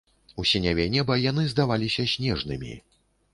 У 0.43 0.45
сіняве 0.51 0.87
неба 0.93 1.17
яны 1.25 1.43
здаваліся 1.51 2.07
снежнымі. 2.15 2.73